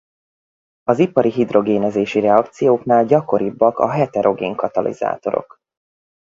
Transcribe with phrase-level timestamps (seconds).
[0.83, 5.57] Az ipari hidrogénezési reakcióknál gyakoribbak a heterogén katalizátorok.